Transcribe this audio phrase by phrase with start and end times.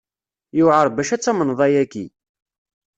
[0.57, 2.05] Yuɛeṛ bac ad tamneḍ ayaki.